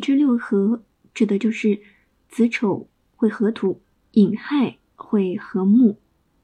[0.00, 0.82] 支六合
[1.14, 1.80] 指的就是
[2.28, 5.98] 子丑会合土，寅亥会合木，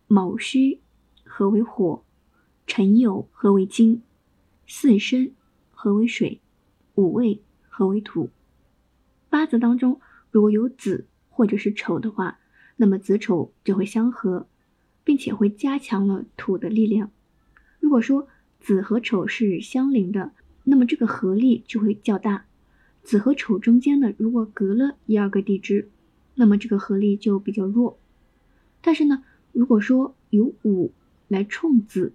[0.06, 0.80] 卯戌
[1.24, 2.04] 合为火，
[2.66, 4.02] 辰酉合为金，
[4.66, 5.32] 巳申
[5.70, 6.40] 合为水，
[6.94, 8.30] 午未合为土。
[9.28, 10.00] 八字当中
[10.30, 12.38] 如果有子或者是丑的话，
[12.76, 14.48] 那么子丑就会相合，
[15.04, 17.10] 并且会加强了土的力量。
[17.80, 18.28] 如果说
[18.60, 20.32] 子和丑是相邻的，
[20.64, 22.46] 那么这个合力就会较大。
[23.06, 25.88] 子和丑中间呢，如果隔了一二个地支，
[26.34, 28.00] 那么这个合力就比较弱。
[28.80, 29.22] 但是呢，
[29.52, 30.92] 如果说有午
[31.28, 32.12] 来冲子，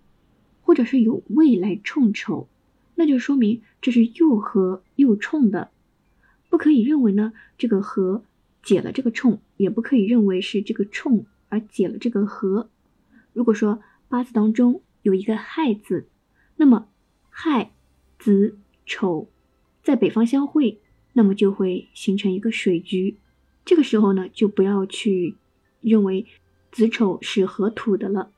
[0.62, 2.50] 或者是有未来冲丑，
[2.96, 5.72] 那就说明这是又合又冲的，
[6.50, 8.26] 不可以认为呢这个合
[8.62, 12.70] 解了这个冲，也不可以认为是这个冲而解了这个合。
[13.32, 16.10] 如果说八字当中有一个亥字，
[16.58, 16.90] 那么
[17.30, 17.72] 亥、
[18.20, 19.30] 子、丑
[19.82, 20.80] 在北方相会，
[21.14, 23.18] 那么就会形成一个水局。
[23.66, 25.36] 这个时候呢，就不要去
[25.82, 26.26] 认为
[26.72, 28.32] 子丑是合土的了。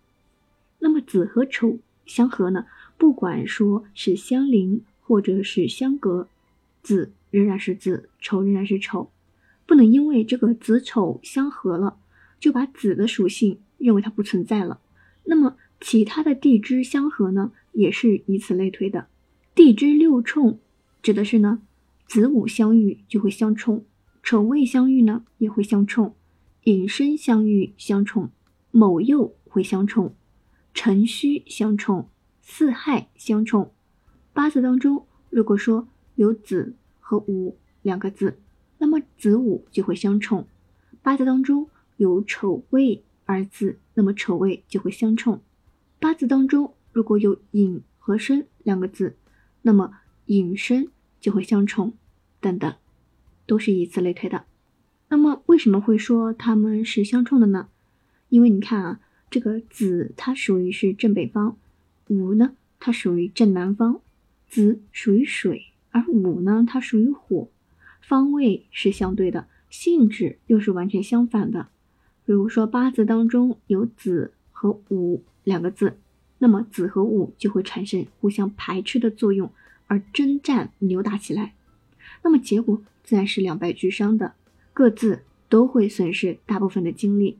[0.79, 2.65] 那么子和丑相合呢，
[2.97, 6.27] 不管说是相邻或者是相隔，
[6.81, 9.09] 子仍然是子，丑仍然是丑。
[9.65, 11.97] 不能因为这个子丑相合了，
[12.39, 14.81] 就把子的属性认为它不存在了。
[15.23, 19.07] 那么其他的地支相合呢，也是以此类推的。
[19.55, 20.59] 地支六冲
[21.01, 21.61] 指的是呢，
[22.07, 23.85] 子午相遇就会相冲，
[24.21, 26.15] 丑未相遇呢也会相冲，
[26.63, 28.29] 寅申相遇相冲，
[28.71, 30.15] 卯酉会相冲，
[30.73, 32.09] 辰戌相冲，
[32.41, 33.71] 巳亥相冲。
[34.33, 38.39] 八字当中如果说有子和午两个字。
[38.79, 40.45] 那么子午就会相冲，
[41.01, 45.41] 八字当中有丑未二字，那么丑未就会相冲。
[46.01, 49.15] 八字当中如果有寅和申两个字，
[49.61, 50.89] 那么寅申
[51.23, 51.93] 就会相冲，
[52.41, 52.75] 等等，
[53.45, 54.43] 都是以此类推的。
[55.07, 57.69] 那么为什么会说他们是相冲的呢？
[58.27, 61.57] 因为你看啊，这个子它属于是正北方，
[62.09, 64.01] 午呢它属于正南方，
[64.49, 67.47] 子属于水，而午呢它属于火。
[68.01, 71.69] 方位是相对的，性质又是完全相反的。
[72.25, 75.97] 比如说八字当中有子和午两个字，
[76.39, 79.49] 那么子和午就会产生互相排斥的作用，
[79.93, 81.53] 而征战扭打起来。
[82.23, 84.33] 那么结果自然是两败俱伤的，
[84.73, 87.37] 各自都会损失大部分的精力。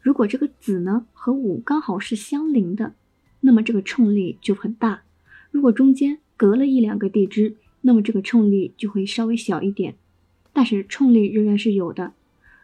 [0.00, 2.94] 如果这个子呢和午刚好是相邻的，
[3.40, 5.02] 那么这个冲力就很大。
[5.50, 9.94] 如果中间隔了一两个地支，那么这个冲力就会稍微小一点，
[10.54, 12.14] 但是冲力仍然是有的。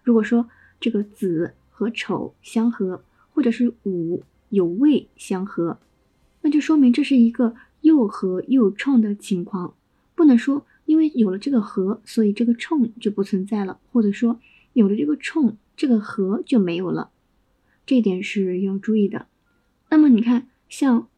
[0.03, 0.49] 如果说
[0.81, 5.79] 这个子和丑相合，或者是午有未相合，
[6.41, 9.75] 那就说明这是一个又合又冲的情况。
[10.15, 14.41] 不能说因为有了这个合，所以这个冲就不存在了，或者说
[14.73, 17.11] 有了这个冲，这个合就没有了。
[17.87, 19.27] 这点是要注意的。
[19.91, 21.09] 那么你看，像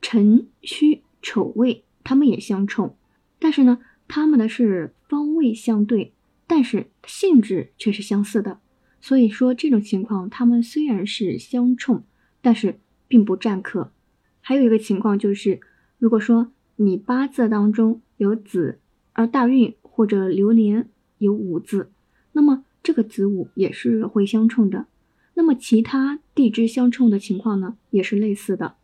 [0.00, 2.96] 辰戌丑未，他们也相冲。
[3.38, 3.78] 但是呢，
[4.08, 6.14] 他们的是方位相对，
[6.46, 8.60] 但是性质却是相似的。
[9.00, 12.02] 所以说这种情况，他们虽然是相冲，
[12.40, 13.92] 但是并不占克。
[14.40, 15.60] 还有一个情况就是，
[15.98, 18.78] 如果说你八字当中有子，
[19.12, 21.90] 而大运或者流年有午字，
[22.32, 24.86] 那么这个子午也是会相冲的。
[25.34, 28.76] 那么其他地支相冲的情况呢，也是类似的。